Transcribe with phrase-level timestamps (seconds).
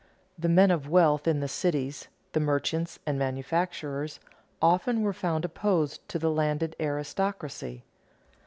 [0.35, 4.19] The men of wealth in the cities, the merchants and manufacturers,
[4.59, 7.83] often were found opposed to the landed aristocracy.